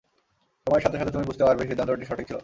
[0.67, 2.37] সময়ের সাথে সাথে তুমি বুঝতে পারবে সিদ্ধান্তটি সঠিক ছিল।